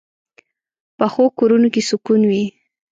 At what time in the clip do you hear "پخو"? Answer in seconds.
0.97-1.23